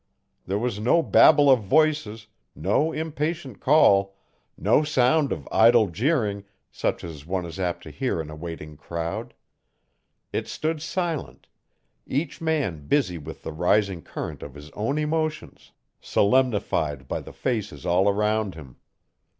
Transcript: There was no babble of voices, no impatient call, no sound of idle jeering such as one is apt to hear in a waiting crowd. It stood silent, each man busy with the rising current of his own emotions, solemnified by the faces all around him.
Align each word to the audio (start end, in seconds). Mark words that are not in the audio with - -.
There 0.47 0.57
was 0.57 0.79
no 0.79 1.03
babble 1.03 1.47
of 1.51 1.61
voices, 1.61 2.25
no 2.55 2.91
impatient 2.91 3.59
call, 3.59 4.15
no 4.57 4.81
sound 4.81 5.31
of 5.31 5.47
idle 5.51 5.89
jeering 5.91 6.43
such 6.71 7.03
as 7.03 7.27
one 7.27 7.45
is 7.45 7.59
apt 7.59 7.83
to 7.83 7.91
hear 7.91 8.19
in 8.19 8.31
a 8.31 8.35
waiting 8.35 8.77
crowd. 8.77 9.35
It 10.33 10.47
stood 10.47 10.81
silent, 10.81 11.45
each 12.07 12.41
man 12.41 12.87
busy 12.87 13.19
with 13.19 13.43
the 13.43 13.51
rising 13.53 14.01
current 14.01 14.41
of 14.41 14.55
his 14.55 14.71
own 14.71 14.97
emotions, 14.97 15.71
solemnified 15.99 17.07
by 17.07 17.19
the 17.21 17.31
faces 17.31 17.85
all 17.85 18.09
around 18.09 18.55
him. 18.55 18.77